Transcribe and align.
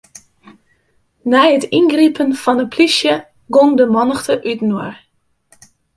Nei 1.31 1.49
it 1.55 1.65
yngripen 1.77 2.31
fan 2.43 2.61
'e 2.63 2.67
polysje 2.73 3.15
gong 3.53 3.71
de 3.79 3.85
mannichte 3.93 4.35
útinoar. 4.51 4.95